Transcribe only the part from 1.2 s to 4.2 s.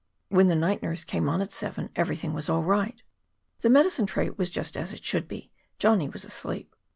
on at seven, everything was all right. The medicine